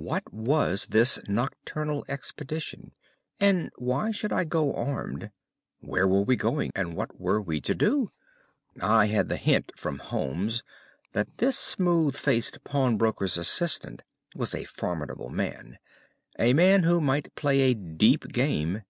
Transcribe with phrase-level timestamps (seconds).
[0.00, 2.92] What was this nocturnal expedition,
[3.38, 5.30] and why should I go armed?
[5.80, 8.08] Where were we going, and what were we to do?
[8.80, 10.62] I had the hint from Holmes
[11.12, 14.04] that this smooth faced pawnbroker's assistant
[14.34, 18.84] was a formidable man—a man who might play a deep game.